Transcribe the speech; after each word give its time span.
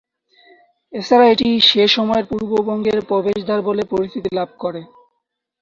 এছাড়া 0.93 1.25
এটি 1.27 1.47
সে 1.61 1.83
সময়ের 1.95 2.25
পূর্ববঙ্গের 2.25 2.99
প্রবেশদ্বার 3.09 3.59
বলে 3.61 3.83
পরিচিতি 3.91 4.29
লাভ 4.37 4.49
করে। 4.59 4.81